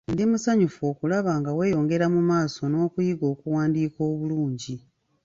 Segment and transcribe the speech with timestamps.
[0.13, 4.75] Ndi musanyufu okulaba nga weeyongera mu maaso n'okuyiga okuwandiika obulungi.